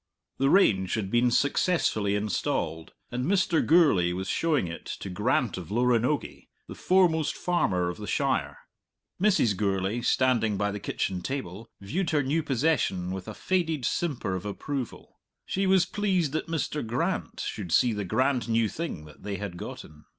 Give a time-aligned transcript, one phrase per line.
[0.39, 3.63] The range had been successfully installed, and Mr.
[3.63, 8.57] Gourlay was showing it to Grant of Loranogie, the foremost farmer of the shire.
[9.21, 9.55] Mrs.
[9.55, 14.43] Gourlay, standing by the kitchen table, viewed her new possession with a faded simper of
[14.43, 15.19] approval.
[15.45, 16.83] She was pleased that Mr.
[16.83, 20.05] Grant should see the grand new thing that they had gotten.